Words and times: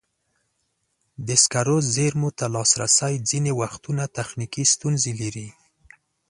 د 1.27 1.29
سکرو 1.43 1.77
زېرمو 1.93 2.29
ته 2.37 2.45
لاسرسی 2.55 3.13
ځینې 3.29 3.51
وختونه 3.61 4.03
تخنیکي 4.17 4.63
ستونزې 4.73 5.13
لري. 5.21 5.47